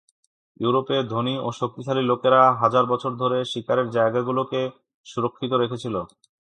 [0.59, 4.61] ইউরোপে, ধনী ও শক্তিশালী লোকেরা হাজার বছর ধরে শিকারের জায়গাগুলোকে
[5.05, 5.95] সুরক্ষিত রেখেছিল।